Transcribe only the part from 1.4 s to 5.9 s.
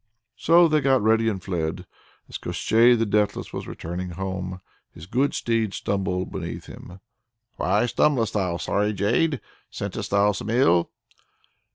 fled. As Koshchei the Deathless was returning home, his good steed